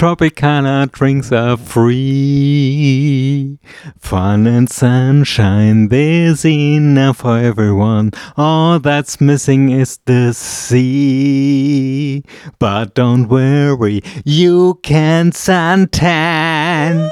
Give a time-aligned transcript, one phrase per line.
[0.00, 3.58] Tropicana drinks are free.
[3.98, 8.12] Fun and sunshine, there's enough for everyone.
[8.34, 12.24] All that's missing is the sea.
[12.58, 17.10] But don't worry, you can suntan.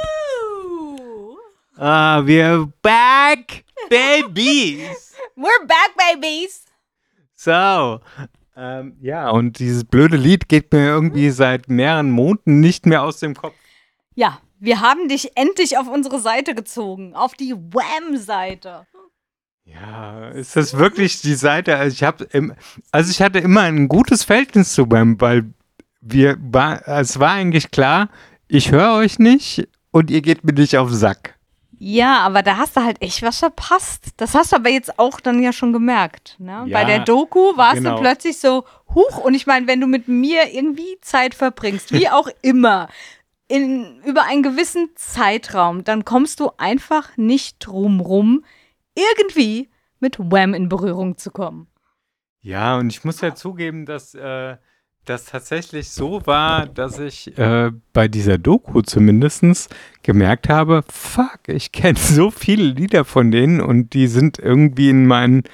[1.79, 5.15] Ah, we're back, babies.
[5.37, 6.65] We're back, babies.
[7.35, 8.01] So,
[8.59, 13.21] ähm, ja, und dieses blöde Lied geht mir irgendwie seit mehreren Monaten nicht mehr aus
[13.21, 13.55] dem Kopf.
[14.17, 18.85] Ja, wir haben dich endlich auf unsere Seite gezogen, auf die Wham-Seite.
[19.65, 21.77] Ja, ist das wirklich die Seite?
[21.77, 22.27] Also ich habe,
[22.91, 25.45] also ich hatte immer ein gutes Verhältnis zu Wham, weil
[26.01, 28.09] wir war, es war eigentlich klar,
[28.49, 31.38] ich höre euch nicht und ihr geht mir nicht auf den Sack.
[31.79, 34.09] Ja, aber da hast du halt echt was verpasst.
[34.17, 36.37] Das hast du aber jetzt auch dann ja schon gemerkt.
[36.39, 36.65] Ne?
[36.67, 37.97] Ja, Bei der Doku warst genau.
[37.97, 42.09] du plötzlich so, huch, und ich meine, wenn du mit mir irgendwie Zeit verbringst, wie
[42.11, 42.89] auch immer,
[43.47, 48.45] in, über einen gewissen Zeitraum, dann kommst du einfach nicht drum rum,
[48.95, 49.71] irgendwie
[50.01, 51.69] mit Wham in Berührung zu kommen.
[52.41, 54.57] Ja, und ich muss ja zugeben, dass äh,
[55.09, 61.73] das tatsächlich so war, dass ich äh, bei dieser Doku zumindest gemerkt habe, fuck, ich
[61.73, 65.45] kenne so viele Lieder von denen und die sind irgendwie in mein,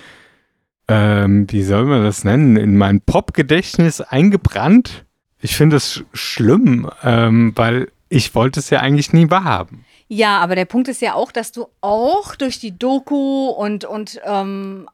[0.88, 5.04] ähm, wie soll man das nennen, in mein Pop-Gedächtnis eingebrannt.
[5.40, 9.84] Ich finde das sch schlimm, ähm, weil ich wollte es ja eigentlich nie wahrhaben.
[10.08, 14.20] Ja, aber der Punkt ist ja auch, dass du auch durch die Doku und, und
[14.24, 14.88] ähm,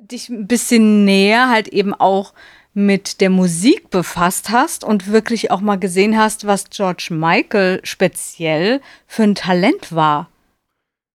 [0.00, 2.32] dich ein bisschen näher halt eben auch
[2.76, 8.82] mit der Musik befasst hast und wirklich auch mal gesehen hast, was George Michael speziell
[9.06, 10.28] für ein Talent war.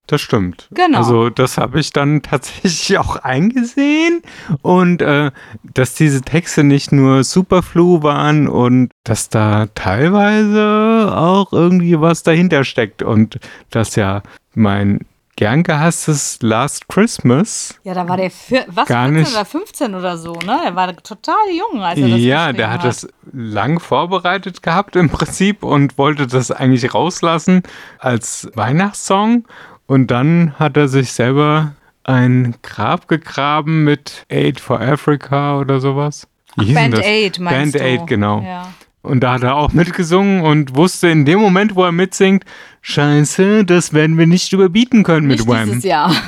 [0.07, 0.67] Das stimmt.
[0.73, 0.97] Genau.
[0.97, 4.23] Also das habe ich dann tatsächlich auch eingesehen
[4.63, 5.29] und äh,
[5.75, 12.63] dass diese Texte nicht nur Superflu waren und dass da teilweise auch irgendwie was dahinter
[12.63, 13.37] steckt und
[13.69, 14.23] dass ja
[14.55, 15.05] mein
[15.35, 17.79] gern gehasstes Last Christmas.
[17.83, 19.31] Ja, da war der vier, was, Gar 14 nicht.
[19.31, 20.59] oder 15 oder so, ne?
[20.65, 25.09] Der war total jung, als er das Ja, der hat das lang vorbereitet gehabt im
[25.09, 27.63] Prinzip und wollte das eigentlich rauslassen
[27.99, 29.45] als Weihnachtssong.
[29.87, 36.27] Und dann hat er sich selber ein Grab gegraben mit Aid for Africa oder sowas.
[36.57, 37.05] Wie denn Band?
[37.05, 37.83] Aid, meinst Band du?
[37.83, 38.41] Aid, genau.
[38.41, 38.73] Ja.
[39.01, 42.45] Und da hat er auch mitgesungen und wusste in dem Moment, wo er mitsingt,
[42.81, 45.65] Scheiße, das werden wir nicht überbieten können mit Nicht Wham.
[45.65, 46.13] dieses Jahr.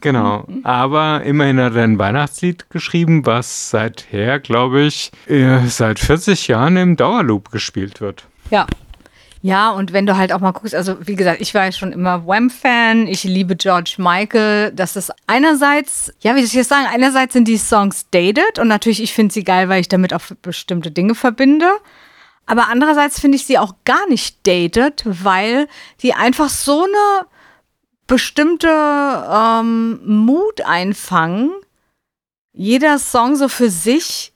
[0.00, 0.44] Genau.
[0.64, 6.76] Aber immerhin hat er ein Weihnachtslied geschrieben, was seither, glaube ich, äh, seit 40 Jahren
[6.76, 8.26] im Dauerloop gespielt wird.
[8.50, 8.66] Ja.
[9.40, 11.92] Ja, und wenn du halt auch mal guckst, also wie gesagt, ich war ja schon
[11.92, 14.72] immer Wham-Fan, ich liebe George Michael.
[14.72, 18.68] Das ist einerseits, ja, wie soll ich das sagen, einerseits sind die Songs dated und
[18.68, 21.68] natürlich, ich finde sie geil, weil ich damit auch bestimmte Dinge verbinde.
[22.46, 25.68] Aber andererseits finde ich sie auch gar nicht dated, weil
[26.02, 27.26] die einfach so eine
[28.06, 31.52] bestimmte ähm, Mut einfangen.
[32.54, 34.32] Jeder Song so für sich.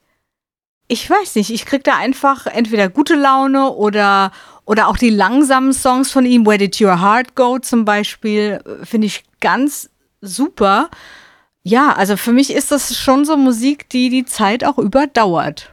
[0.87, 4.31] Ich weiß nicht, ich krieg da einfach entweder gute Laune oder,
[4.65, 8.85] oder auch die langsamen Songs von ihm, Where Did Your Heart Go zum Beispiel, äh,
[8.85, 9.91] finde ich ganz
[10.21, 10.89] super.
[11.63, 15.73] Ja, also für mich ist das schon so Musik, die die Zeit auch überdauert.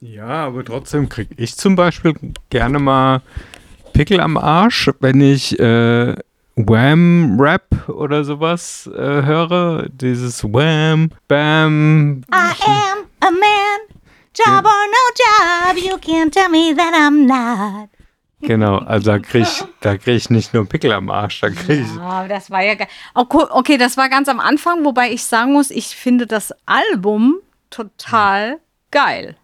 [0.00, 2.14] Ja, aber trotzdem kriege ich zum Beispiel
[2.48, 3.20] gerne mal
[3.92, 6.14] Pickel am Arsch, wenn ich äh,
[6.56, 9.88] Wham-Rap oder sowas äh, höre.
[9.90, 12.22] Dieses Wham, Bam.
[12.32, 13.80] I am a man,
[14.34, 17.90] job or no job, you can't tell me that I'm not.
[18.42, 21.82] Genau, also da kriege ich, da krieg ich nicht nur Pickel am Arsch, da kriege
[21.82, 21.96] ich.
[21.96, 22.88] Ja, das war ja geil.
[23.14, 27.36] Okay, okay, das war ganz am Anfang, wobei ich sagen muss, ich finde das Album
[27.68, 28.58] total
[28.90, 29.36] geil.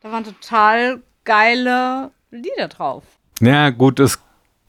[0.00, 3.04] Da waren total geile Lieder drauf.
[3.40, 4.18] Ja, gut, es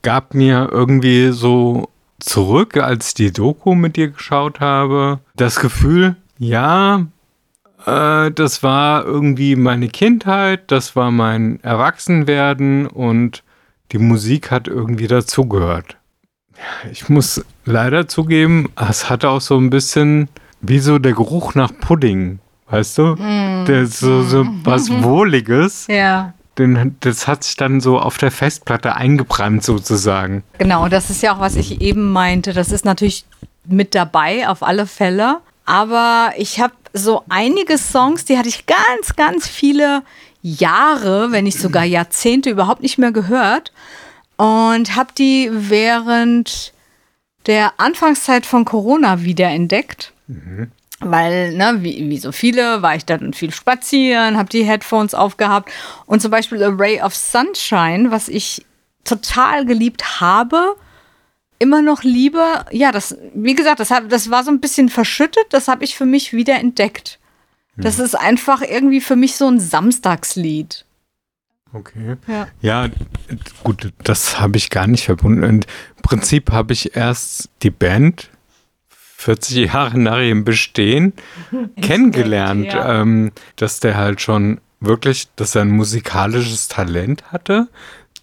[0.02, 1.90] gab mir irgendwie so
[2.20, 7.06] zurück, als ich die Doku mit dir geschaut habe, das Gefühl, ja,
[7.86, 13.44] äh, das war irgendwie meine Kindheit, das war mein Erwachsenwerden und
[13.96, 15.96] die Musik hat irgendwie dazugehört.
[16.92, 20.28] Ich muss leider zugeben, es hatte auch so ein bisschen
[20.60, 22.40] wie so der Geruch nach Pudding,
[22.70, 23.16] weißt du?
[23.16, 25.88] Der ist so, so was Wohliges.
[25.88, 26.34] Ja.
[26.58, 30.44] Den, das hat sich dann so auf der Festplatte eingebrannt sozusagen.
[30.58, 32.52] Genau, das ist ja auch, was ich eben meinte.
[32.52, 33.24] Das ist natürlich
[33.64, 35.38] mit dabei, auf alle Fälle.
[35.66, 40.04] Aber ich habe so einige Songs, die hatte ich ganz, ganz viele
[40.46, 43.72] Jahre, wenn nicht sogar Jahrzehnte überhaupt nicht mehr gehört.
[44.38, 46.74] Und habe die während
[47.48, 50.14] der Anfangszeit von Corona wiederentdeckt.
[51.00, 55.70] weil, ne, wie, wie so viele, war ich dann viel spazieren, habe die Headphones aufgehabt
[56.06, 58.66] und zum Beispiel A Ray of Sunshine, was ich
[59.04, 60.76] total geliebt habe,
[61.60, 62.66] immer noch liebe.
[62.72, 65.96] Ja, das, wie gesagt, das, hab, das war so ein bisschen verschüttet, das habe ich
[65.96, 67.20] für mich wieder entdeckt.
[67.78, 70.86] Das ist einfach irgendwie für mich so ein Samstagslied.
[71.74, 72.16] Okay.
[72.28, 72.48] Ja.
[72.62, 72.90] Ja,
[73.64, 75.44] gut, das habe ich gar nicht verbunden.
[75.44, 75.68] Und
[75.98, 78.30] Im Prinzip habe ich erst die Band
[79.18, 81.14] 40 Jahre nach ihrem Bestehen
[81.82, 83.02] kennengelernt, ja.
[83.02, 87.68] ähm, dass der halt schon wirklich, dass er ein musikalisches Talent hatte,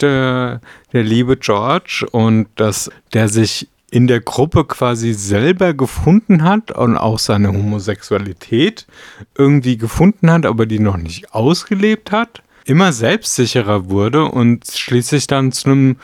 [0.00, 0.60] der,
[0.92, 6.96] der liebe George, und dass der sich in der Gruppe quasi selber gefunden hat und
[6.96, 8.86] auch seine Homosexualität
[9.36, 15.52] irgendwie gefunden hat, aber die noch nicht ausgelebt hat, immer selbstsicherer wurde und schließlich dann
[15.52, 15.96] zu einem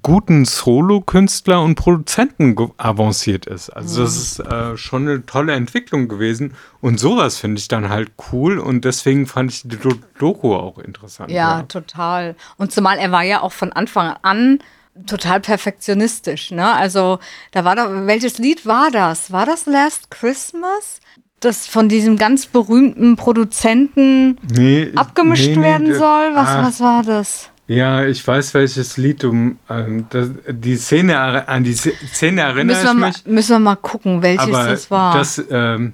[0.00, 3.70] guten Solo-Künstler und Produzenten avanciert ist.
[3.70, 8.12] Also das ist äh, schon eine tolle Entwicklung gewesen und sowas finde ich dann halt
[8.30, 11.32] cool und deswegen fand ich die Do Doku auch interessant.
[11.32, 12.36] Ja, total.
[12.58, 14.60] Und zumal er war ja auch von Anfang an
[15.06, 16.72] total perfektionistisch, ne?
[16.74, 17.18] Also,
[17.52, 19.30] da war doch, welches Lied war das?
[19.32, 21.00] War das Last Christmas?
[21.40, 26.34] Das von diesem ganz berühmten Produzenten Nee, abgemischt nee, werden soll?
[26.34, 27.50] Was, ah, was war das?
[27.68, 29.56] Ja, ich weiß, welches Lied du.
[29.70, 33.26] Ähm, das, die Szene, an die Sz- Szene Müssen wir, mal, mich.
[33.26, 35.16] müssen wir mal gucken, welches Aber das war.
[35.16, 35.44] das.
[35.50, 35.92] Ähm,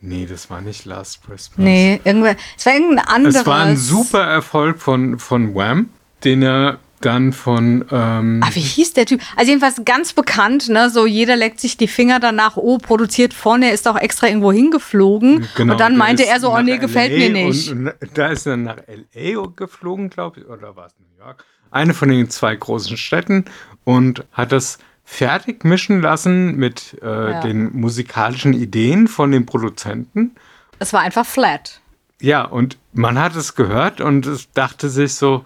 [0.00, 1.58] nee, das war nicht Last Christmas.
[1.58, 3.36] nee, irgendwer, es war irgendein anderes.
[3.36, 5.88] Es war ein super Erfolg von, von Wham,
[6.24, 7.84] den er dann von.
[7.90, 9.20] Ähm, Ah, wie hieß der Typ?
[9.36, 10.90] Also jedenfalls ganz bekannt, ne?
[10.90, 14.52] So jeder leckt sich die Finger danach, oh, produziert vorne, er ist auch extra irgendwo
[14.52, 15.46] hingeflogen.
[15.56, 17.70] genau, und dann meinte er so, oh nee, gefällt LA mir nicht.
[17.70, 19.46] Und, und da ist er nach L.A.
[19.54, 21.44] geflogen, glaube ich, oder war es New York?
[21.70, 23.44] Eine von den zwei großen Städten
[23.84, 27.40] und hat das fertig mischen lassen mit äh, Ja.
[27.40, 30.32] den musikalischen Ideen von den Produzenten.
[30.78, 31.80] Es war einfach flat.
[32.20, 35.44] Ja, und man hat es gehört und es dachte sich so, "Hä, Jo.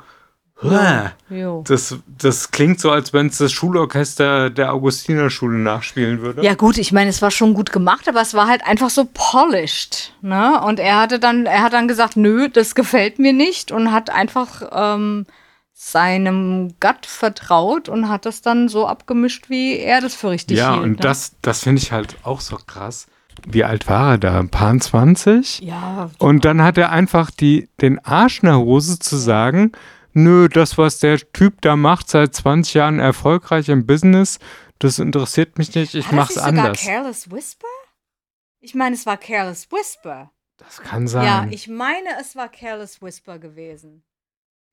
[1.64, 6.42] Das, das klingt so, als wenn es das Schulorchester der Augustinerschule nachspielen würde.
[6.42, 9.06] Ja gut, ich meine, es war schon gut gemacht, aber es war halt einfach so
[9.12, 10.60] polished, ne?
[10.62, 14.08] Und er hatte dann, er hat dann gesagt, nö, das gefällt mir nicht und hat
[14.08, 15.26] einfach ähm,
[15.74, 20.72] seinem Gut vertraut und hat das dann so abgemischt, wie er das für richtig Ja,
[20.72, 20.84] hielt.
[20.84, 20.96] und ne?
[20.96, 23.06] das, das finde ich halt auch so krass.
[23.46, 24.38] Wie alt war er da?
[24.40, 25.60] Ein paar 20?
[25.60, 29.72] Ja, Und dann hat er einfach die, den Arsch in der Hose zu sagen,
[30.16, 34.38] nö, das, was der Typ da macht, seit 20 Jahren erfolgreich im Business,
[34.78, 36.80] das interessiert mich nicht, ich War das mach's nicht sogar anders.
[36.80, 37.66] Careless Whisper?
[38.60, 40.32] Ich meine, es war Careless Whisper.
[40.56, 41.24] Das kann sein.
[41.24, 44.02] Ja, ich meine, es war Careless Whisper gewesen.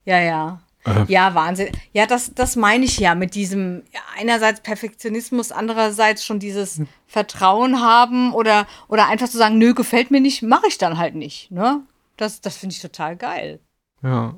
[0.05, 0.61] Ja, ja.
[0.85, 1.05] Äh.
[1.07, 1.69] Ja, Wahnsinn.
[1.91, 3.83] Ja, das, das meine ich ja mit diesem
[4.17, 6.87] einerseits Perfektionismus, andererseits schon dieses Hm.
[7.07, 11.15] Vertrauen haben oder, oder einfach zu sagen, nö, gefällt mir nicht, mache ich dann halt
[11.15, 11.51] nicht.
[11.51, 11.81] Ne?
[12.17, 13.59] Das, das finde ich total geil.
[14.01, 14.35] Ja.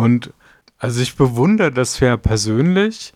[0.00, 0.32] Und
[0.78, 3.12] also ich bewundere das ja persönlich,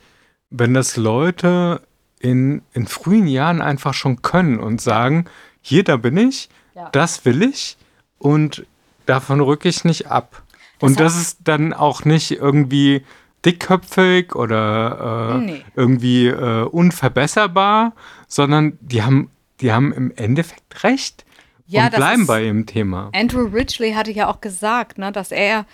[0.50, 1.80] wenn das Leute
[2.20, 5.24] in, in frühen Jahren einfach schon können und sagen,
[5.60, 6.88] hier, da bin ich, Ja.
[6.92, 7.76] das will ich
[8.18, 8.66] und
[9.06, 10.42] davon rücke ich nicht ab.
[10.80, 13.02] und das ist dann auch nicht irgendwie
[13.44, 15.64] dickköpfig oder äh, Nee.
[15.76, 17.92] irgendwie äh, unverbesserbar,
[18.28, 21.24] sondern die haben, die haben im Endeffekt recht
[21.66, 23.10] Ja, und das bleiben bei ihrem Thema.
[23.14, 25.64] Andrew Ridgely hatte ja auch gesagt, ne, dass er,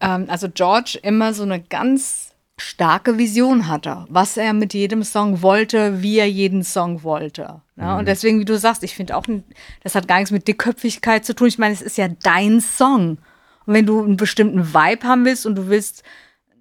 [0.00, 2.30] ähm, also George, immer so eine ganz
[2.60, 7.62] starke Vision hatte, was er mit jedem Song wollte, wie er jeden Song wollte.
[7.76, 7.96] Ne?
[7.96, 9.24] Und deswegen, wie du sagst, ich finde auch,
[9.82, 11.48] das hat gar nichts mit Dickköpfigkeit zu tun.
[11.48, 13.18] Ich meine, es ist ja dein Song.
[13.66, 16.02] Und wenn du einen bestimmten Vibe haben willst und du willst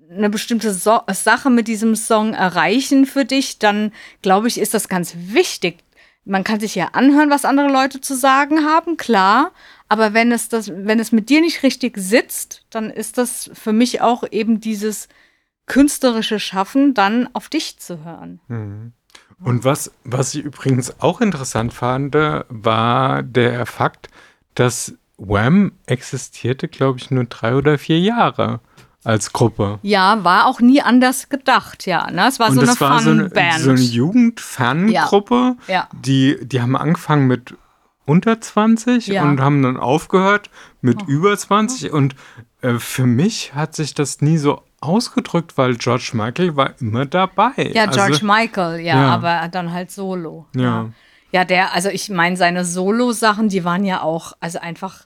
[0.09, 3.91] eine bestimmte so Sache mit diesem Song erreichen für dich, dann
[4.21, 5.79] glaube ich, ist das ganz wichtig.
[6.25, 9.51] Man kann sich ja anhören, was andere Leute zu sagen haben, klar.
[9.89, 13.73] Aber wenn es das, wenn es mit dir nicht richtig sitzt, dann ist das für
[13.73, 15.09] mich auch eben dieses
[15.65, 18.39] künstlerische Schaffen, dann auf dich zu hören.
[19.43, 24.09] Und was, was ich übrigens auch interessant fand, war der Fakt,
[24.55, 28.61] dass Wham existierte, glaube ich, nur drei oder vier Jahre
[29.03, 29.79] als Gruppe.
[29.81, 32.09] Ja, war auch nie anders gedacht, ja.
[32.11, 32.27] Ne?
[32.27, 33.59] Es war Und so eine das war so eine, Fun-Band.
[33.59, 35.55] so eine Jugendfangruppe.
[35.67, 35.87] Ja.
[35.93, 37.55] Die, die haben angefangen mit
[38.09, 39.23] unter 20 Ja.
[39.23, 40.49] und haben dann aufgehört
[40.81, 41.91] mit über 20.
[41.93, 42.15] Und
[42.61, 47.71] äh, für mich hat sich das nie so ausgedrückt, weil George Michael war immer dabei.
[47.73, 49.07] Ja, George also, Michael, ja, ja.
[49.09, 50.47] aber dann halt solo.
[50.55, 50.89] Ja.
[51.31, 55.05] Ja, der, also ich meine, seine Solo-Sachen, die waren ja auch, also einfach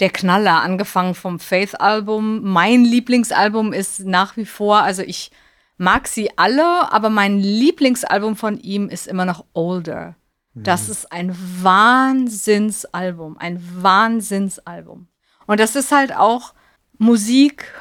[0.00, 2.42] der Knaller, angefangen vom Faith-Album.
[2.42, 5.30] Mein Lieblingsalbum ist nach wie vor, also ich
[5.78, 10.16] mag sie alle, aber mein Lieblingsalbum von ihm ist immer noch Older.
[10.54, 15.08] Das ist ein Wahnsinnsalbum, ein Wahnsinnsalbum.
[15.46, 16.52] Und das ist halt auch
[16.98, 17.72] Musik,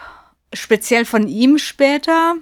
[0.54, 2.36] speziell von ihm später.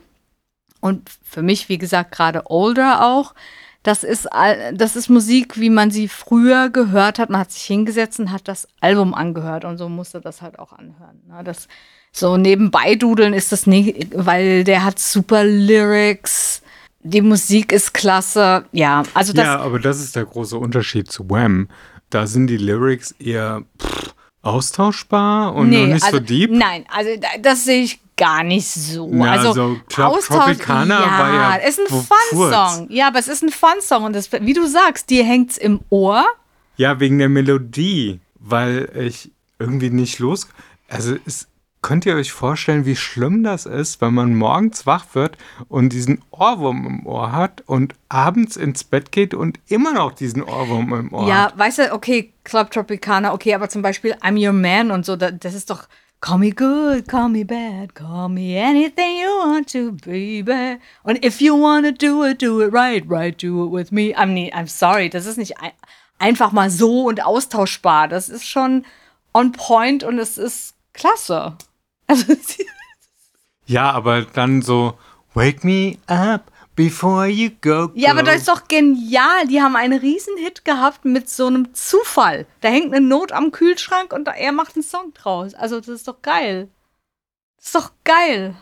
[0.82, 3.34] Und für mich, wie gesagt, gerade older auch.
[3.82, 4.28] Das ist,
[4.74, 7.30] das ist Musik, wie man sie früher gehört hat.
[7.30, 10.74] Man hat sich hingesetzt und hat das Album angehört und so musste das halt auch
[10.74, 11.22] anhören.
[11.28, 11.44] Ne?
[11.44, 11.68] Das,
[12.12, 16.62] so nebenbei dudeln ist das nicht, weil der hat super Lyrics
[17.02, 18.66] die Musik ist klasse.
[18.72, 19.46] Ja, also das.
[19.46, 21.70] Ja, aber das ist der große Unterschied zu Wham.
[22.10, 26.52] Da sind die Lyrics eher pff, austauschbar und nee, nicht also, so deep.
[26.52, 27.10] Nein, also
[27.42, 29.10] das sehe ich gar nicht so.
[29.14, 31.68] Ja, also, also Club Tropicana ja, war ja.
[31.68, 32.88] ist ein Fun-Song.
[32.90, 36.26] Ja, aber es ist ein Fun-Song und das, wie du sagst, dir hängt's im Ohr.
[36.76, 40.48] Ja, wegen der Melodie, weil ich irgendwie nicht los.
[40.90, 41.48] Also es
[41.82, 45.38] Könnt ihr euch vorstellen, wie schlimm das ist, wenn man morgens wach wird
[45.70, 50.44] und diesen Ohrwurm im Ohr hat und abends ins Bett geht und immer noch diesen
[50.44, 51.52] Ohrwurm im Ohr ja, hat?
[51.52, 55.16] Ja, weißt du, okay, Club Tropicana, okay, aber zum Beispiel I'm Your Man und so,
[55.16, 55.88] das ist doch
[56.22, 60.78] Call me good, call me bad, call me anything you want to, baby.
[61.04, 64.14] Und if you wanna do it, do it right, right, do it with me.
[64.18, 65.72] I'm, I'm sorry, das ist nicht ein,
[66.18, 68.10] einfach mal so und austauschbar.
[68.10, 68.86] Das ist schon
[69.34, 71.56] on point und es ist klasse.
[72.10, 72.34] Also,
[73.68, 74.98] ja, aber dann so,
[75.36, 77.90] wake me up before you go.
[77.90, 77.94] go.
[77.94, 79.48] Ja, aber das ist doch genial.
[79.48, 82.48] Die haben einen Riesenhit gehabt mit so einem Zufall.
[82.62, 85.54] Da hängt eine Not am Kühlschrank und er macht einen Song draus.
[85.54, 86.70] Also, das ist doch geil.
[87.58, 88.56] Das ist doch geil.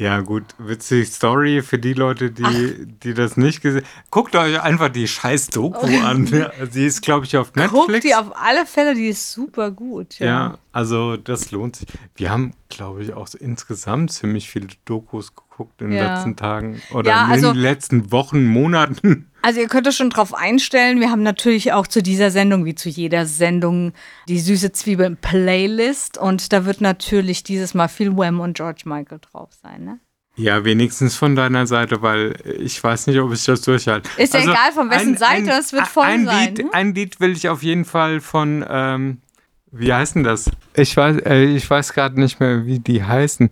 [0.00, 4.04] Ja, gut, witzige Story für die Leute, die, die das nicht gesehen haben.
[4.10, 6.26] Guckt euch einfach die scheiß Doku an.
[6.70, 7.86] Sie ist, glaube ich, auf Netflix.
[7.86, 10.18] Guckt die auf alle Fälle, die ist super gut.
[10.18, 10.26] Ja.
[10.26, 11.88] ja, also das lohnt sich.
[12.14, 16.14] Wir haben, glaube ich, auch insgesamt ziemlich viele Dokus geguckt in den ja.
[16.14, 19.26] letzten Tagen oder ja, also, in den letzten Wochen, Monaten.
[19.42, 21.00] Also ihr könnt euch schon drauf einstellen.
[21.00, 23.94] Wir haben natürlich auch zu dieser Sendung, wie zu jeder Sendung,
[24.28, 26.18] die süße Zwiebeln Playlist.
[26.18, 29.98] Und da wird natürlich dieses Mal viel Wham und George Michael drauf sein, ne?
[30.36, 34.08] Ja, wenigstens von deiner Seite, weil ich weiß nicht, ob ich das durchhalte.
[34.16, 36.54] Ist ja also egal, von wessen ein, Seite, es wird voll ein sein.
[36.54, 36.70] Lied, ne?
[36.72, 39.18] Ein Lied will ich auf jeden Fall von, ähm,
[39.70, 40.50] wie heißt denn das?
[40.74, 43.50] Ich weiß, äh, ich weiß gerade nicht mehr, wie die heißen.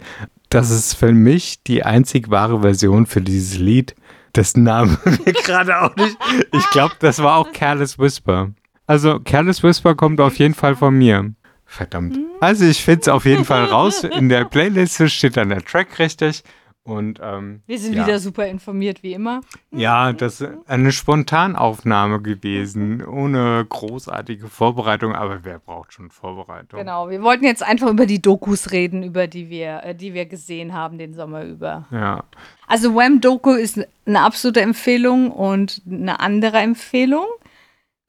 [0.49, 3.95] Das ist für mich die einzig wahre Version für dieses Lied
[4.35, 6.17] dessen Namen mir gerade auch nicht.
[6.53, 8.51] Ich glaube, das war auch Careless Whisper.
[8.87, 11.33] Also, Careless Whisper kommt auf jeden Fall von mir.
[11.67, 12.19] Verdammt.
[12.41, 14.05] Also, ich finde es auf jeden Fall raus.
[14.05, 16.43] In der Playlist steht dann der Track richtig.
[16.89, 18.07] Und, ähm, Wir sind ja.
[18.07, 19.43] wieder super informiert, wie immer.
[19.71, 26.81] Ja, das ist eine Spontanaufnahme gewesen, ohne großartige Vorbereitung, aber wer braucht schon Vorbereitung?
[26.81, 30.25] Genau, wir wollten jetzt einfach über die Dokus reden, über die wir, äh, die wir
[30.25, 31.87] gesehen haben den Sommer über.
[31.91, 32.25] Ja.
[32.67, 37.27] Also Wham Doku ist eine absolute Empfehlung und eine andere Empfehlung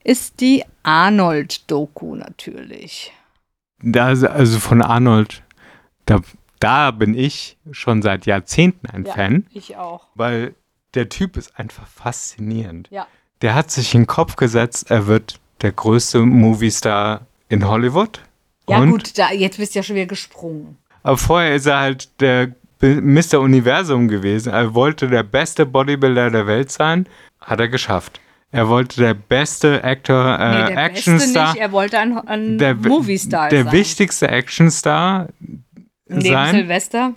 [0.05, 3.11] ist die Arnold Doku natürlich.
[3.81, 5.43] Da, also von Arnold,
[6.05, 6.21] da
[6.59, 9.47] da bin ich schon seit Jahrzehnten ein ja, Fan.
[9.51, 10.07] Ich auch.
[10.15, 10.55] Weil
[10.93, 12.87] der Typ ist einfach faszinierend.
[12.91, 13.07] Ja.
[13.41, 18.21] Der hat sich in den Kopf gesetzt, er wird der größte Moviestar in Hollywood.
[18.67, 20.77] Ja, Und, gut, da, jetzt bist du ja schon wieder gesprungen.
[21.03, 23.39] Aber vorher ist er halt der Mr.
[23.39, 24.53] Universum gewesen.
[24.53, 27.07] Er wollte der beste Bodybuilder der Welt sein,
[27.41, 28.19] hat er geschafft.
[28.51, 31.17] Er wollte der beste Actor, äh, nee, der Actionstar.
[31.17, 31.61] Beste nicht.
[31.61, 33.71] Er wollte ein, ein der, Moviestar der sein.
[33.71, 35.27] Der wichtigste Actionstar,
[36.09, 36.55] Neben sein.
[36.55, 37.13] Silvester?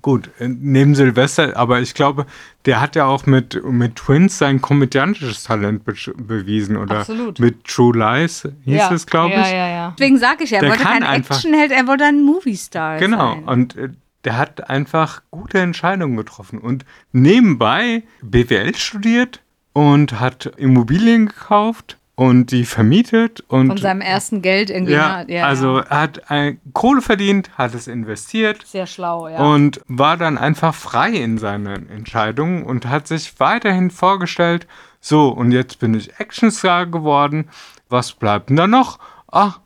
[0.00, 2.26] Gut, äh, neben Silvester, aber ich glaube,
[2.66, 6.76] der hat ja auch mit, mit Twins sein komödiantisches Talent be bewiesen.
[6.76, 7.40] Oder Absolut.
[7.40, 8.92] mit True Lies hieß ja.
[8.92, 9.40] es, glaube ich.
[9.40, 9.94] Ja, ja, ja.
[9.98, 13.44] Deswegen sage ich ja, er der wollte kein Actionheld, er wollte ein Movie-Star Genau, sein.
[13.44, 13.88] und äh,
[14.24, 19.40] der hat einfach gute Entscheidungen getroffen und nebenbei BWL studiert
[19.72, 24.94] und hat Immobilien gekauft und die vermietet und von seinem ersten Geld irgendwie.
[24.94, 28.66] Ja, ja also er hat ein, Kohle verdient, hat es investiert.
[28.66, 29.38] Sehr schlau, ja.
[29.38, 34.66] Und war dann einfach frei in seinen Entscheidungen und hat sich weiterhin vorgestellt,
[35.00, 37.50] so und jetzt bin ich Actionstar geworden.
[37.88, 38.98] Was bleibt denn da noch?
[39.30, 39.60] Ach,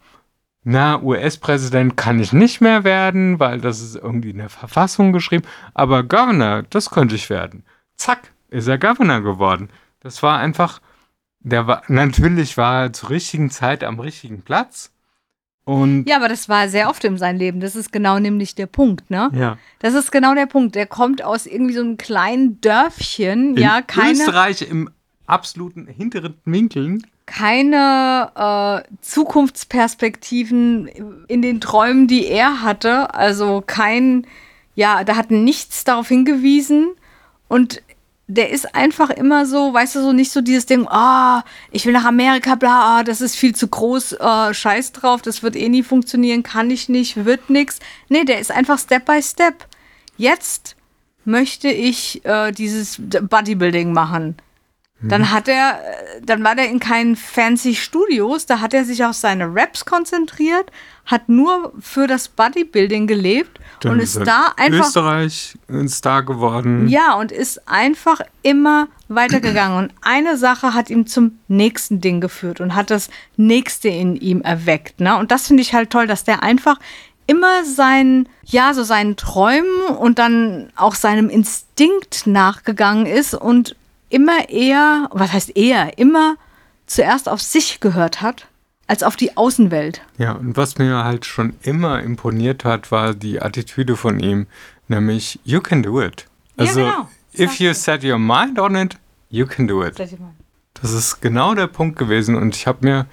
[0.63, 5.47] na, US-Präsident kann ich nicht mehr werden, weil das ist irgendwie in der Verfassung geschrieben.
[5.73, 7.65] Aber Governor, das könnte ich werden.
[7.97, 9.71] Zack, ist er Governor geworden.
[10.01, 10.83] Das war einfach
[11.45, 14.93] der war, natürlich war er zur richtigen Zeit am richtigen Platz.
[15.65, 17.61] Und ja, aber das war sehr oft in seinem Leben.
[17.61, 19.31] Das ist genau nämlich der Punkt, ne?
[19.33, 19.59] Ja.
[19.79, 20.75] Das ist genau der Punkt.
[20.75, 24.13] Der kommt aus irgendwie so einem kleinen Dörfchen, in ja, keine.
[24.13, 24.91] Österreich im
[25.27, 27.07] absoluten hinteren Winkeln.
[27.27, 30.89] Keine äh, Zukunftsperspektiven
[31.29, 33.15] in den Träumen, die er hatte.
[33.15, 34.27] Also kein,
[34.75, 36.91] ja, da hat nichts darauf hingewiesen.
[37.47, 37.83] Und
[38.35, 41.93] der ist einfach immer so, weißt du, so nicht so dieses Ding, ah, ich will
[41.93, 45.69] nach Amerika, bla, ah, das ist viel zu groß, äh, scheiß drauf, das wird eh
[45.69, 47.79] nie funktionieren, kann ich nicht, wird nix.
[48.09, 49.67] Nee, der ist einfach Step by Step.
[50.17, 50.77] Jetzt
[51.25, 54.37] möchte ich äh, dieses Bodybuilding machen.
[55.09, 59.05] Dann hat er, äh, dann war der in keinen fancy Studios, da hat er sich
[59.05, 60.71] auf seine Raps konzentriert,
[61.07, 66.23] hat nur für das Bodybuilding gelebt Dann und ist er da einfach Österreich ein Star
[66.23, 66.89] geworden.
[66.89, 69.79] ja, und ist einfach immer weitergegangen.
[69.79, 74.43] Und eine Sache hat ihn zum nächsten Ding geführt und hat das nächste in ihm
[74.43, 75.01] erweckt.
[75.01, 75.17] Ne?
[75.17, 76.79] Und das finde ich halt toll, dass der einfach
[77.27, 83.77] immer seinen, ja, so seinen Träumen und dann auch seinem Instinkt nachgegangen ist und
[84.13, 86.37] immer eher, was heißt eher, immer
[86.87, 88.47] zuerst auf sich gehört hat,
[88.87, 90.03] als auf die Außenwelt.
[90.19, 94.47] Ja, und was mir halt schon immer imponiert hat, war die Attitüde von ihm,
[94.89, 96.27] nämlich you can do it.
[96.57, 97.09] Ja, Also, genau.
[97.39, 98.97] if you set your mind on it,
[99.31, 99.99] you can do it.
[100.75, 103.07] Das ist genau der Punkt gewesen und ich habe mir,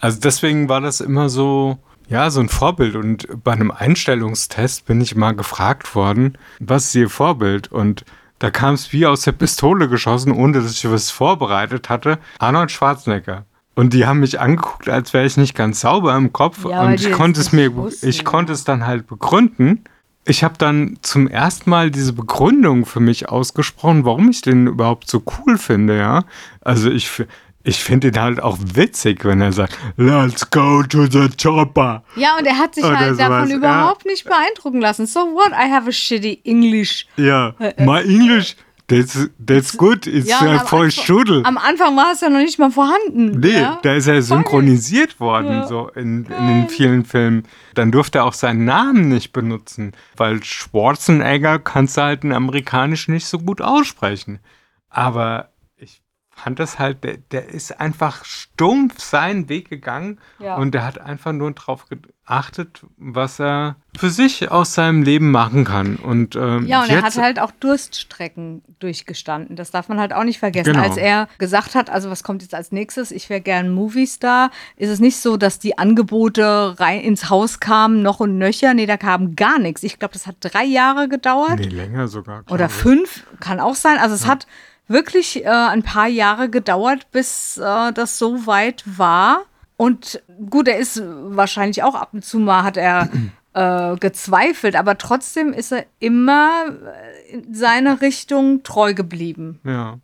[0.00, 5.00] also deswegen war das immer so, ja, so ein Vorbild und bei einem Einstellungstest bin
[5.00, 7.72] ich mal gefragt worden, was ist Ihr Vorbild?
[7.72, 8.04] Und
[8.44, 12.70] da kam es wie aus der Pistole geschossen, ohne dass ich was vorbereitet hatte, Arnold
[12.70, 13.46] Schwarzenegger.
[13.74, 16.92] Und die haben mich angeguckt, als wäre ich nicht ganz sauber im Kopf Ja, und
[16.92, 19.84] ich konnte es mir, wussten, ich konnte es dann halt begründen.
[20.26, 25.08] Ich habe dann zum ersten Mal diese Begründung für mich ausgesprochen, warum ich den überhaupt
[25.08, 26.24] so cool finde, ja.
[26.60, 27.24] Also ich,
[27.64, 32.04] ich finde ihn halt auch witzig, wenn er sagt, let's go to the chopper.
[32.14, 33.56] Ja, und er hat sich Oder halt davon sowas, ja.
[33.56, 35.06] überhaupt nicht beeindrucken lassen.
[35.06, 35.50] So what?
[35.52, 37.06] I have a shitty English.
[37.16, 38.54] Ja, my English,
[38.86, 41.42] that's, that's good, it's Äh, Ja, ja, voll Anfang- Strudel.
[41.46, 43.40] Am Anfang war es ja noch nicht mal vorhanden.
[43.40, 43.78] Nee, ja?
[43.82, 45.66] da ist er synchronisiert worden, Ja.
[45.66, 47.44] so in, in den vielen Filmen.
[47.74, 53.08] Dann durfte er auch seinen Namen nicht benutzen, weil Schwarzenegger kannst du halt in Amerikanisch
[53.08, 54.38] nicht so gut aussprechen.
[54.90, 55.48] Aber
[56.44, 60.56] fand das halt, der, der ist einfach stumpf seinen Weg gegangen Ja.
[60.56, 65.64] und der hat einfach nur drauf geachtet, was er für sich aus seinem Leben machen
[65.64, 65.96] kann.
[65.96, 69.56] Und, ähm, Ja, und er hat halt auch Durststrecken durchgestanden.
[69.56, 70.74] Das darf man halt auch nicht vergessen.
[70.74, 70.84] Genau.
[70.84, 74.90] Als er gesagt hat, also was kommt jetzt als nächstes, ich wäre gern Movie-Star, ist
[74.90, 78.74] es nicht so, dass die Angebote rein ins Haus kamen, noch und nöcher.
[78.74, 79.82] Nee, da kam gar nichts.
[79.82, 81.58] Ich glaube, das hat drei Jahre gedauert.
[81.60, 82.42] nee, länger sogar.
[82.50, 83.96] Oder fünf, kann auch sein.
[83.98, 84.46] Also es hat
[84.88, 89.42] wirklich äh, ein paar Jahre gedauert, bis äh, das so weit war.
[89.76, 93.08] Und gut, er ist wahrscheinlich auch ab und zu mal hat er
[93.54, 99.60] äh, gezweifelt, aber trotzdem ist er immer äh, in seiner Richtung treu geblieben.
[99.64, 99.98] Ja.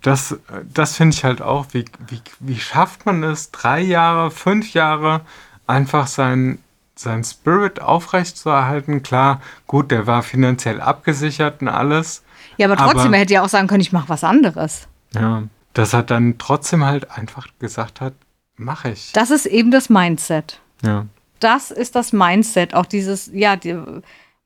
[0.00, 0.36] Das,
[0.72, 5.22] das finde ich halt auch, wie, wie, wie schafft man es, drei Jahre, fünf Jahre
[5.66, 6.60] einfach sein,
[6.94, 9.02] sein Spirit aufrechtzuerhalten?
[9.02, 12.22] Klar, gut, der war finanziell abgesichert und alles.
[12.58, 14.86] Ja, aber trotzdem, Aber- er hätte ja auch sagen können, ich mache was anderes.
[15.14, 15.44] Ja.
[15.74, 18.12] Dass er dann trotzdem halt einfach gesagt hat,
[18.56, 19.12] mache ich.
[19.12, 20.60] Das ist eben das Mindset.
[20.84, 21.06] Ja.
[21.40, 23.76] das ist das Mindset, auch dieses, ja, die,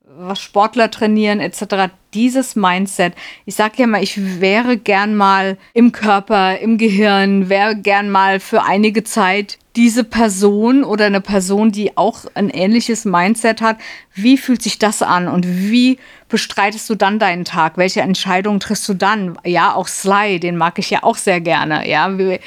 [0.04, 3.14] was Sportler trainieren etc., dieses Mindset.
[3.46, 8.40] Ich sage ja mal, ich wäre gern mal im Körper, im Gehirn, wäre gern mal
[8.40, 13.78] für einige Zeit diese Person oder eine Person, die auch ein ähnliches Mindset hat.
[14.14, 17.76] Wie fühlt sich das an und wie bestreitest du dann deinen Tag?
[17.76, 19.38] Welche Entscheidungen triffst du dann?
[19.44, 21.88] Ja, auch Sly, den mag ich ja auch sehr gerne.
[21.88, 22.38] Ja, wie,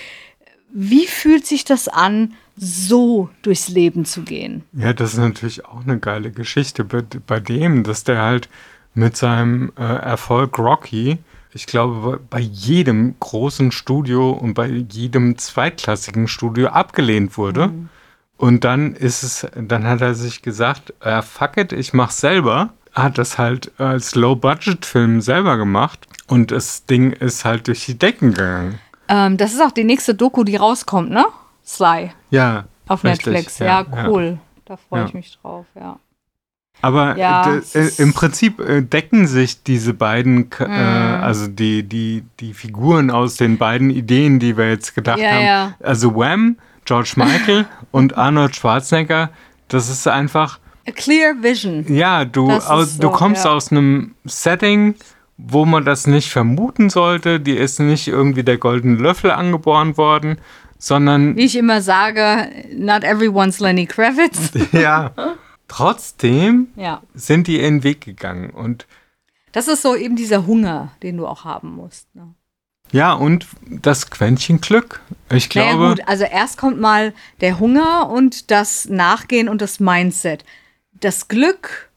[0.71, 4.63] wie fühlt sich das an, so durchs Leben zu gehen?
[4.73, 8.49] Ja, das ist natürlich auch eine geile Geschichte bei, bei dem, dass der halt
[8.93, 11.17] mit seinem äh, Erfolg Rocky,
[11.55, 17.71] ich glaube, bei jedem großen Studio und bei jedem zweitklassigen Studio abgelehnt wurde.
[18.37, 22.73] Und dann ist es, dann hat er sich gesagt, äh, fuck it, ich mach's selber.
[22.93, 28.31] Hat das halt als Low-Budget-Film selber gemacht und das Ding ist halt durch die Decken
[28.31, 28.79] gegangen.
[29.07, 31.25] Ähm, das ist auch die nächste Doku, die rauskommt, ne?
[31.65, 32.65] Sly Ja.
[32.87, 33.59] auf richtig, Netflix.
[33.59, 34.39] Ja, cool.
[34.65, 35.05] Da freue Ja.
[35.07, 35.99] ich mich drauf, ja.
[36.85, 40.49] Aber Ja, ist- äh, im Prinzip äh, decken sich diese beiden, Mhm.
[40.59, 45.31] äh, also die, die, die Figuren aus den beiden Ideen, die wir jetzt gedacht Ja,
[45.31, 45.45] haben.
[45.45, 45.73] ja.
[45.81, 49.31] Also Wham, George Michael und Arnold Schwarzenegger,
[49.67, 51.85] das ist einfach, A clear vision.
[51.87, 53.51] ja, du, aus, du so, kommst ja.
[53.51, 54.93] aus einem Setting,
[55.37, 57.39] wo man das nicht vermuten sollte.
[57.39, 60.37] Die ist nicht irgendwie der goldene Löffel angeboren worden,
[60.77, 64.51] sondern Wie ich immer sage, not everyone's Lenny Kravitz.
[64.71, 65.11] ja,
[65.67, 67.01] trotzdem ja.
[67.13, 68.87] sind die ihren Weg gegangen und
[69.51, 72.13] Das ist so eben dieser Hunger, den du auch haben musst.
[72.15, 72.33] Ne?
[72.91, 75.01] Ja, und das Quäntchen Glück.
[75.31, 79.79] Ich glaube, naja, gut, also erst kommt mal der Hunger und das Nachgehen und das
[79.79, 80.45] Mindset.
[80.93, 81.89] Das Glück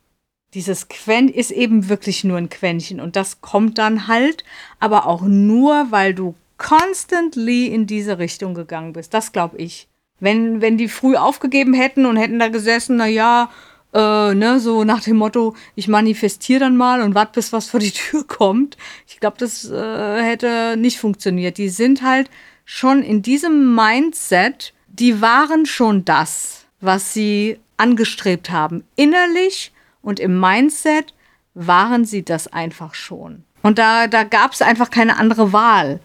[0.54, 4.44] Dieses Quen ist eben wirklich nur ein Quäntchen und das kommt dann halt,
[4.80, 9.12] aber auch nur, weil du constantly in diese Richtung gegangen bist.
[9.12, 9.88] Das glaube ich.
[10.20, 13.50] Wenn, wenn die früh aufgegeben hätten und hätten da gesessen, na ja,
[13.94, 17.80] äh, ne, so nach dem Motto, ich manifestiere dann mal und warte, bis was vor
[17.80, 18.76] die Tür kommt.
[19.06, 21.58] Ich glaube, das äh, hätte nicht funktioniert.
[21.58, 22.30] Die sind halt
[22.64, 28.84] schon in diesem Mindset, die waren schon das, was sie angestrebt haben.
[28.96, 31.14] Innerlich und im Mindset
[31.54, 33.44] waren sie das einfach schon.
[33.62, 36.00] Und da, da gab es einfach keine andere Wahl.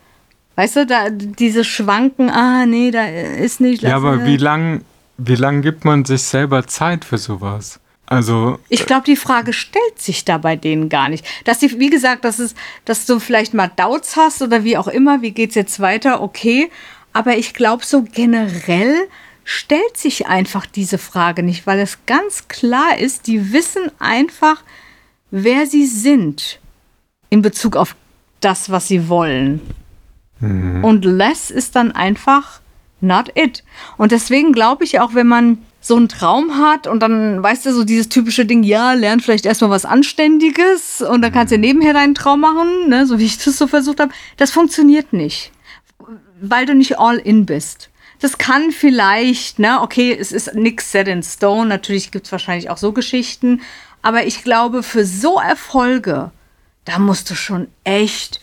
[0.56, 3.82] Weißt du, da diese Schwanken, ah, nee, da ist nicht.
[3.82, 4.84] Ja, aber wie lang,
[5.18, 7.80] wie lang gibt man sich selber Zeit für sowas?
[8.06, 8.60] Also.
[8.70, 11.26] Ich glaube, die Frage stellt sich da bei denen gar nicht.
[11.46, 12.54] Dass die, wie gesagt, dass es,
[12.86, 16.70] dass du vielleicht mal Doubts hast oder wie auch immer, wie geht's jetzt weiter, okay.
[17.14, 19.08] Aber ich glaube, so generell
[19.44, 24.62] stellt sich einfach diese Frage nicht, weil es ganz klar ist, die wissen einfach,
[25.32, 26.60] wer sie sind
[27.30, 27.96] in Bezug auf
[28.42, 29.62] das, was sie wollen.
[30.44, 30.84] Mhm.
[30.84, 32.62] Und less ist dann einfach
[33.02, 33.64] not it.
[33.98, 37.74] Und deswegen glaube ich auch, wenn man so einen Traum hat und dann, weißt du,
[37.74, 41.62] so dieses typische Ding, ja, lern vielleicht erstmal was Anständiges und dann kannst du mhm.
[41.62, 44.14] nebenher deinen Traum machen, ne, so wie ich das so versucht habe.
[44.38, 45.52] Das funktioniert nicht,
[46.42, 47.90] weil du nicht all in bist
[48.24, 52.70] das kann vielleicht, ne, okay, es ist nix set in stone, natürlich gibt es wahrscheinlich
[52.70, 53.62] auch so Geschichten,
[54.02, 56.32] aber ich glaube, für so Erfolge,
[56.86, 58.40] da musst du schon echt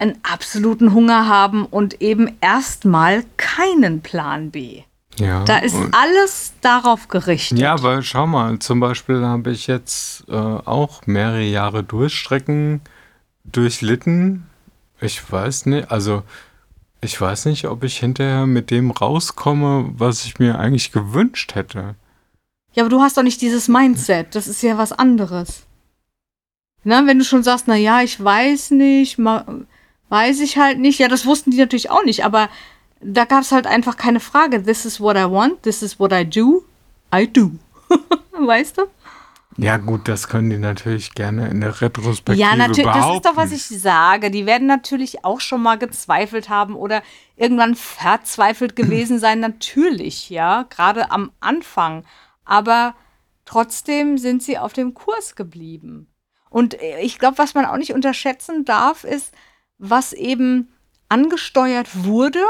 [0.00, 4.82] einen absoluten Hunger haben und eben erstmal keinen Plan B.
[5.16, 7.58] Ja, da ist alles darauf gerichtet.
[7.58, 12.80] Ja, aber schau mal, zum Beispiel habe ich jetzt äh, auch mehrere Jahre Durchstrecken
[13.44, 14.46] durchlitten.
[15.00, 16.22] Ich weiß nicht, also
[17.02, 21.96] ich weiß nicht, ob ich hinterher mit dem rauskomme, was ich mir eigentlich gewünscht hätte.
[22.72, 24.34] Ja, aber du hast doch nicht dieses Mindset.
[24.34, 25.66] Das ist ja was anderes.
[26.84, 29.18] Na, wenn du schon sagst, na ja, ich weiß nicht,
[30.10, 30.98] weiß ich halt nicht.
[30.98, 32.50] Ja, das wussten die natürlich auch nicht, aber
[33.00, 34.62] da gab es halt einfach keine Frage.
[34.62, 36.64] This is what I want, this is what I do,
[37.14, 37.52] I do.
[38.32, 38.82] weißt du?
[39.56, 43.36] Ja, gut, das können die natürlich gerne in der Retrospektive Ja, natürlich, das ist doch,
[43.36, 44.30] was ich sage.
[44.30, 47.02] Die werden natürlich auch schon mal gezweifelt haben oder
[47.36, 49.40] irgendwann verzweifelt gewesen sein.
[49.40, 52.04] natürlich, ja, gerade am Anfang.
[52.44, 52.94] Aber
[53.44, 56.06] trotzdem sind sie auf dem Kurs geblieben.
[56.48, 59.34] Und ich glaube, was man auch nicht unterschätzen darf, ist,
[59.80, 60.68] was eben
[61.08, 62.44] angesteuert wurde.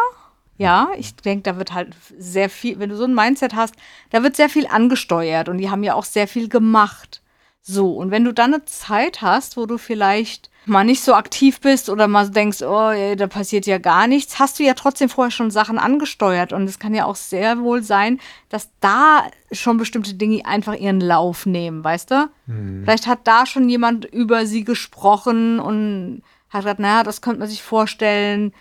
[0.58, 3.74] Ja, ich denke, da wird halt sehr viel, wenn du so ein Mindset hast,
[4.10, 7.22] da wird sehr viel angesteuert und die haben ja auch sehr viel gemacht.
[7.62, 11.60] So, und wenn du dann eine Zeit hast, wo du vielleicht mal nicht so aktiv
[11.60, 15.30] bist oder mal denkst, oh, da passiert ja gar nichts, hast du ja trotzdem vorher
[15.30, 16.52] schon Sachen angesteuert.
[16.52, 21.00] Und es kann ja auch sehr wohl sein, dass da schon bestimmte Dinge einfach ihren
[21.00, 22.30] Lauf nehmen, weißt du?
[22.46, 22.82] Hm.
[22.84, 27.48] Vielleicht hat da schon jemand über sie gesprochen und hat gesagt, naja, das könnte man
[27.48, 28.52] sich vorstellen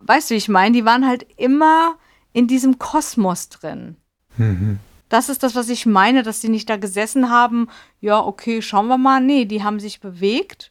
[0.00, 0.72] weißt du, wie ich meine?
[0.72, 1.96] Die waren halt immer
[2.32, 3.96] in diesem Kosmos drin.
[4.36, 4.78] Mhm.
[5.08, 7.68] Das ist das, was ich meine, dass die nicht da gesessen haben,
[8.00, 9.20] ja, okay, schauen wir mal.
[9.20, 10.70] Nee, die haben sich bewegt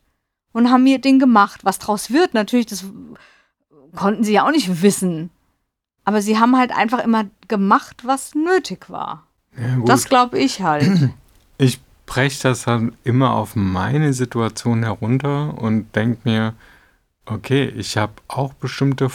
[0.51, 1.61] und haben ihr Ding gemacht.
[1.63, 2.85] Was draus wird, natürlich, das
[3.95, 5.31] konnten sie ja auch nicht wissen.
[6.03, 9.27] Aber sie haben halt einfach immer gemacht, was nötig war.
[9.57, 11.09] Ja, das glaube ich halt.
[11.57, 16.53] Ich breche das dann immer auf meine Situation herunter und denke mir,
[17.29, 19.09] Okay, ich habe auch bestimmte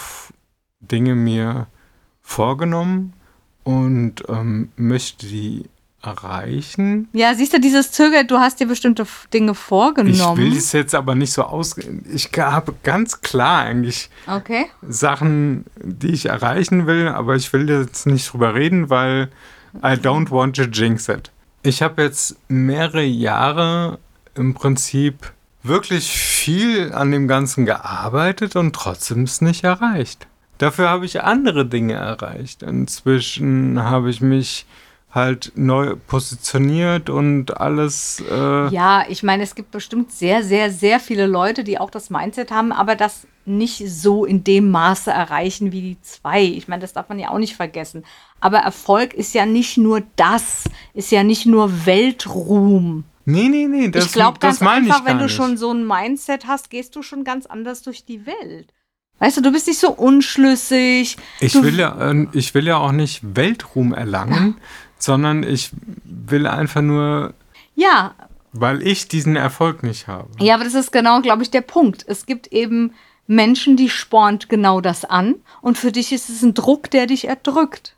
[0.81, 1.66] Dinge mir
[2.20, 3.14] vorgenommen
[3.64, 5.64] und ähm, möchte die
[6.02, 7.09] erreichen.
[7.12, 10.40] Ja, siehst du, dieses Zögern, du hast dir bestimmte Dinge vorgenommen.
[10.40, 11.76] Ich will es jetzt aber nicht so aus.
[12.12, 14.66] Ich habe ganz klar eigentlich okay.
[14.83, 19.31] Sachen, die ich erreichen will, aber ich will jetzt nicht drüber reden, weil
[19.78, 21.31] I don't want to jinx it.
[21.64, 23.98] Ich habe jetzt mehrere Jahre
[24.35, 30.27] im Prinzip wirklich viel an dem Ganzen gearbeitet und trotzdem es nicht erreicht.
[30.59, 32.64] Dafür habe ich andere Dinge erreicht.
[32.64, 34.66] Inzwischen habe ich mich
[35.12, 38.22] halt neu positioniert und alles.
[38.31, 42.11] Äh ja, ich meine, es gibt bestimmt sehr, sehr, sehr viele Leute, die auch das
[42.11, 46.42] Mindset haben, aber das nicht so in dem Maße erreichen wie die zwei.
[46.42, 48.05] Ich meine, das darf man ja auch nicht vergessen.
[48.40, 53.05] Aber Erfolg ist ja nicht nur das, ist ja nicht nur Weltruhm.
[53.25, 55.35] Nee, nee, nee, das, ich glaube ganz einfach, wenn du nicht.
[55.35, 58.72] schon so ein Mindset hast, gehst du schon ganz anders durch die Welt.
[59.18, 61.16] Weißt du, du bist nicht so unschlüssig.
[61.38, 64.57] Ich will ja, äh, ich will ja auch nicht Weltruhm erlangen.
[65.03, 65.71] Sondern ich
[66.05, 67.35] will einfach nur.
[67.75, 68.15] Ja.
[68.53, 70.29] Weil ich diesen Erfolg nicht habe.
[70.38, 72.05] Ja, aber das ist genau, glaube ich, der Punkt.
[72.07, 72.93] Es gibt eben
[73.27, 77.29] Menschen, die spornt genau das an und für dich ist es ein Druck, der dich
[77.29, 77.97] erdrückt.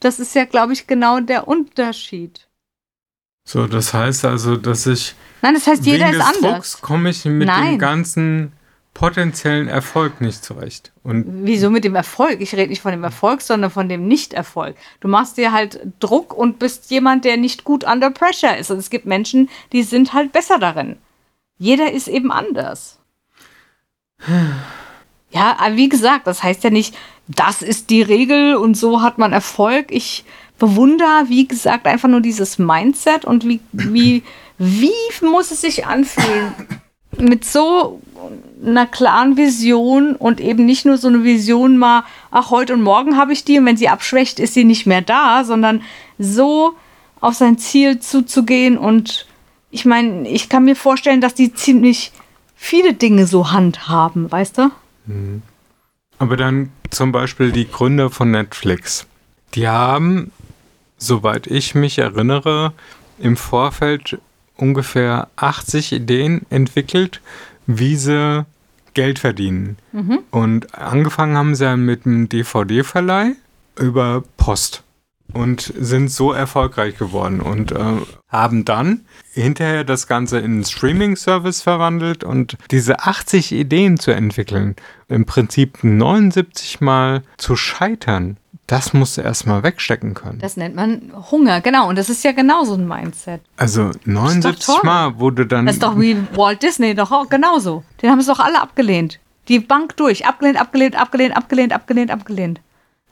[0.00, 2.48] Das ist ja, glaube ich, genau der Unterschied.
[3.44, 5.14] So, das heißt also, dass ich.
[5.42, 6.52] Nein, das heißt, jeder wegen ist des anders.
[6.52, 7.72] Drucks komme ich mit Nein.
[7.72, 8.52] dem ganzen
[8.94, 10.92] potenziellen Erfolg nicht zurecht.
[11.02, 12.40] Und Wieso mit dem Erfolg?
[12.40, 14.76] Ich rede nicht von dem Erfolg, sondern von dem Nicht-Erfolg.
[15.00, 18.70] Du machst dir halt Druck und bist jemand, der nicht gut under pressure ist.
[18.70, 20.98] Und es gibt Menschen, die sind halt besser darin.
[21.58, 22.98] Jeder ist eben anders.
[25.32, 26.92] Ja, wie gesagt, das heißt ja nicht,
[27.28, 29.92] das ist die Regel und so hat man Erfolg.
[29.92, 30.24] Ich
[30.58, 34.24] bewundere, wie gesagt, einfach nur dieses Mindset und wie, wie,
[34.58, 34.90] wie
[35.22, 36.52] muss es sich anfühlen,
[37.20, 38.00] mit so
[38.64, 43.16] einer klaren Vision und eben nicht nur so eine Vision mal, ach, heute und morgen
[43.16, 45.82] habe ich die und wenn sie abschwächt, ist sie nicht mehr da, sondern
[46.18, 46.74] so
[47.20, 49.26] auf sein Ziel zuzugehen und
[49.70, 52.12] ich meine, ich kann mir vorstellen, dass die ziemlich
[52.56, 54.70] viele Dinge so handhaben, weißt du?
[56.18, 59.06] Aber dann zum Beispiel die Gründer von Netflix.
[59.54, 60.32] Die haben,
[60.98, 62.72] soweit ich mich erinnere,
[63.18, 64.18] im Vorfeld
[64.60, 67.20] ungefähr 80 Ideen entwickelt,
[67.66, 68.44] wie sie
[68.94, 69.76] Geld verdienen.
[70.30, 73.32] Und angefangen haben sie ja mit einem DVD-Verleih
[73.78, 74.82] über Post
[75.32, 77.76] und sind so erfolgreich geworden und äh,
[78.28, 84.74] haben dann hinterher das Ganze in einen Streaming-Service verwandelt und diese 80 Ideen zu entwickeln,
[85.08, 88.38] im Prinzip 79 Mal zu scheitern,
[88.70, 90.38] das musst du erstmal wegstecken können.
[90.38, 91.88] Das nennt man Hunger, genau.
[91.88, 93.40] Und das ist ja genauso ein Mindset.
[93.56, 94.80] Also 79 toll.
[94.84, 95.66] Mal wurde dann.
[95.66, 97.82] Das ist doch wie Walt Disney doch auch genauso.
[98.00, 99.18] Den haben es doch alle abgelehnt.
[99.48, 100.24] Die Bank durch.
[100.24, 102.60] Abgelehnt, abgelehnt, abgelehnt, abgelehnt, abgelehnt, abgelehnt.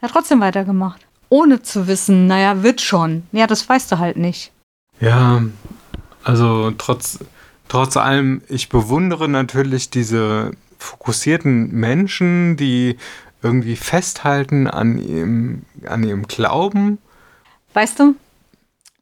[0.00, 1.04] Er hat trotzdem weitergemacht.
[1.28, 3.24] Ohne zu wissen, naja, wird schon.
[3.32, 4.52] Ja, das weißt du halt nicht.
[5.00, 5.42] Ja,
[6.22, 7.18] also trotz,
[7.68, 12.96] trotz allem, ich bewundere natürlich diese fokussierten Menschen, die
[13.42, 16.98] irgendwie festhalten an ihrem, an ihrem Glauben.
[17.74, 18.14] Weißt du,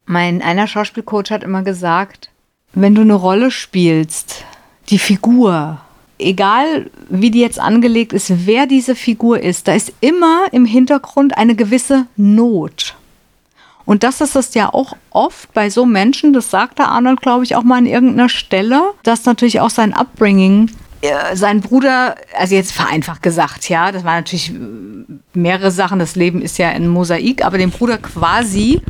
[0.05, 2.31] mein einer Schauspielcoach hat immer gesagt,
[2.75, 4.45] wenn du eine Rolle spielst,
[4.91, 5.81] die Figur,
[6.19, 11.37] egal wie die jetzt angelegt ist, wer diese Figur ist, da ist immer im Hintergrund
[11.37, 12.95] eine gewisse Not.
[13.87, 17.55] Und das ist es ja auch oft bei so Menschen, das sagte Arnold, glaube ich,
[17.55, 20.71] auch mal an irgendeiner Stelle, dass natürlich auch sein Upbringing,
[21.35, 24.55] sein Bruder, also jetzt vereinfacht gesagt, ja, das waren natürlich äh,
[25.35, 28.81] mehrere Sachen, das Leben ist ja ein Mosaik, aber den Bruder quasi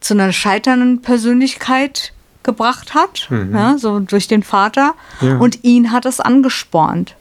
[0.00, 4.94] zu einer scheiternden Persönlichkeit gebracht hat, ja, so durch den Vater.
[5.20, 5.36] Ja.
[5.36, 7.14] Und ihn hat es angespornt.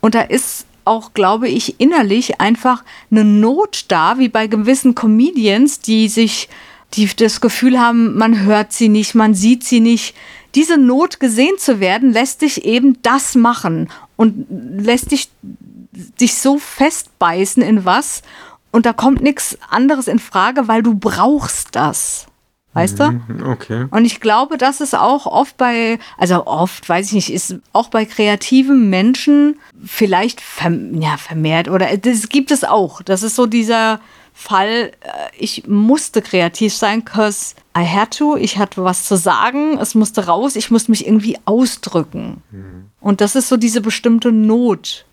[0.00, 5.80] Und da ist auch, glaube ich, innerlich einfach eine Not da, wie bei gewissen Comedians,
[5.80, 6.48] die sich,
[6.94, 10.14] die das Gefühl haben, man hört sie nicht, man sieht sie nicht.
[10.54, 15.30] Diese Not gesehen zu werden, lässt dich eben das machen und lässt dich,
[16.20, 18.22] dich so festbeißen in was.
[18.70, 22.26] Und da kommt nichts anderes in Frage, weil du brauchst das.
[22.74, 23.20] Weißt du?
[23.44, 23.86] Okay.
[23.90, 27.88] Und ich glaube, das ist auch oft bei, also oft, weiß ich nicht, ist auch
[27.88, 33.02] bei kreativen Menschen vielleicht verm ja, vermehrt oder das gibt es auch.
[33.02, 34.00] Das ist so dieser
[34.32, 39.78] Fall, äh, ich musste kreativ sein, cause I had to, ich hatte was zu sagen,
[39.78, 42.42] es musste raus, ich musste mich irgendwie ausdrücken.
[43.00, 45.04] Und das ist so diese bestimmte Not,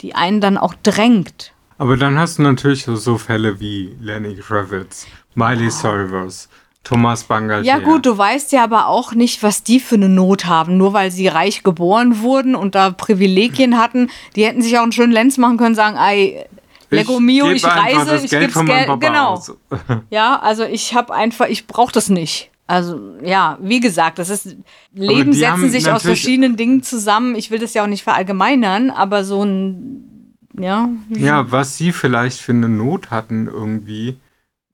[0.00, 1.52] die einen dann auch drängt.
[1.78, 6.48] Aber dann hast du natürlich so, so Fälle wie Lenny Kravitz, Miley Cyrus,
[6.84, 7.66] Thomas Bangalter.
[7.66, 10.76] Ja gut, du weißt ja aber auch nicht, was die für eine Not haben.
[10.76, 14.92] Nur weil sie reich geboren wurden und da Privilegien hatten, die hätten sich auch einen
[14.92, 16.44] schönen Lenz machen können, sagen, ey,
[16.90, 18.86] Lego Mio, ich einfach reise, ich Geld meinem Geld.
[18.86, 19.32] Papa Genau.
[19.34, 19.52] aus.
[20.10, 22.50] Ja, also ich habe einfach, ich brauche das nicht.
[22.66, 24.56] Also ja, wie gesagt, das ist
[24.94, 27.34] Leben setzen sich aus verschiedenen Dingen zusammen.
[27.34, 32.40] Ich will das ja auch nicht verallgemeinern, aber so ein ja, Ja, was sie vielleicht
[32.40, 34.16] für eine Not hatten irgendwie,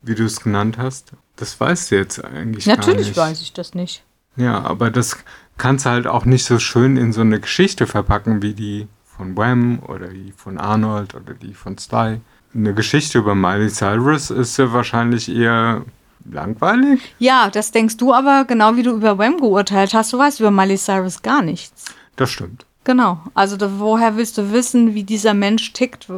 [0.02, 3.16] wie du es genannt hast, das weißt du jetzt eigentlich gar natürlich nicht.
[3.16, 4.04] weiß ich das nicht.
[4.36, 5.16] Ja, aber das
[5.56, 8.86] kannst du halt auch nicht so schön in so eine Geschichte verpacken wie die
[9.20, 12.20] von Wham oder die von Arnold oder die von Sly.
[12.54, 15.84] Eine Geschichte über Miley Cyrus ist ja wahrscheinlich eher
[16.24, 17.14] langweilig.
[17.18, 20.14] Ja, das denkst du aber genau wie du über Wham geurteilt hast.
[20.14, 21.84] Du weißt über Miley Cyrus gar nichts.
[22.16, 22.64] Das stimmt.
[22.84, 23.20] Genau.
[23.34, 26.08] Also da, woher willst du wissen, wie dieser Mensch tickt?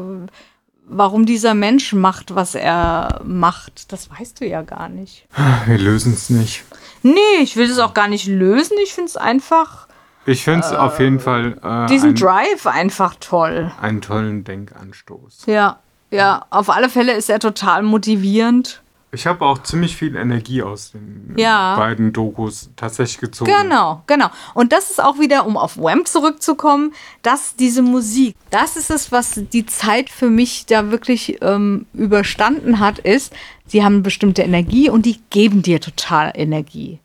[0.86, 3.92] Warum dieser Mensch macht, was er macht?
[3.92, 5.26] Das weißt du ja gar nicht.
[5.66, 6.64] Wir lösen es nicht.
[7.02, 8.76] Nee, ich will das auch gar nicht lösen.
[8.84, 9.81] Ich finde es einfach,
[10.26, 13.72] Ich finde es auf jeden Fall äh, diesen ein, Drive einfach toll.
[13.80, 15.46] einen tollen Denkanstoß.
[15.46, 15.80] Ja,
[16.10, 18.82] ja, auf alle Fälle ist er total motivierend.
[19.14, 21.76] Ich habe auch ziemlich viel Energie aus den Ja.
[21.76, 23.50] beiden Dokus tatsächlich gezogen.
[23.50, 24.30] Genau, genau.
[24.54, 29.12] Und das ist auch wieder, um auf Wham zurückzukommen, dass diese Musik, das ist es,
[29.12, 33.34] was die Zeit für mich da wirklich ähm, überstanden hat, ist,
[33.66, 36.98] sie haben bestimmte Energie und die geben dir total Energie.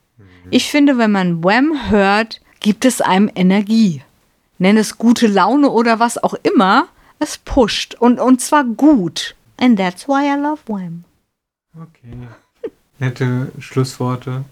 [0.49, 4.01] Ich finde, wenn man Wham hört, gibt es einem Energie.
[4.57, 6.89] Nenn es gute Laune oder was auch immer.
[7.17, 9.37] Es pusht und, und zwar gut.
[9.55, 11.05] And that's why I love Wham.
[11.73, 12.27] Okay.
[12.99, 14.43] Nette Schlussworte.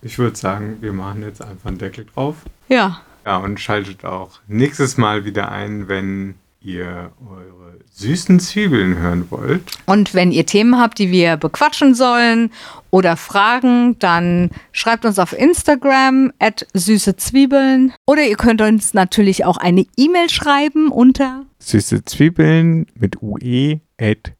[0.00, 2.36] Ich würde sagen, wir machen jetzt einfach einen Deckel drauf.
[2.68, 3.02] Ja.
[3.26, 7.59] Ja, und schaltet auch nächstes Mal wieder ein, wenn ihr eure
[8.00, 9.62] süßen Zwiebeln hören wollt.
[9.86, 12.50] Und wenn ihr Themen habt, die wir bequatschen sollen
[12.90, 17.92] oder Fragen, dann schreibt uns auf Instagram at süße Zwiebeln.
[18.06, 24.32] Oder ihr könnt uns natürlich auch eine E-Mail schreiben unter süße Zwiebeln mit ue at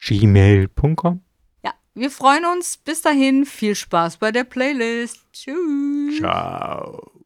[0.00, 1.20] gmail.com.
[1.64, 2.76] Ja, wir freuen uns.
[2.76, 5.18] Bis dahin, viel Spaß bei der Playlist.
[5.32, 6.18] Tschüss.
[6.18, 7.17] Ciao.